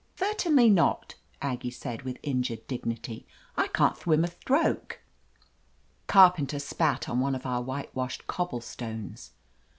""Thirtainly 0.15 0.67
not," 0.67 1.13
Aggie 1.43 1.69
said 1.69 2.01
with 2.01 2.17
injured 2.23 2.65
dignity, 2.65 3.27
"I 3.55 3.67
can't 3.67 3.95
thwim 3.95 4.23
a 4.23 4.29
thtroke." 4.29 4.97
Carpenter 6.07 6.57
spat 6.57 7.07
on 7.07 7.19
one 7.19 7.35
of 7.35 7.45
our 7.45 7.61
whitewashed 7.61 8.25
cobblestones. 8.25 9.33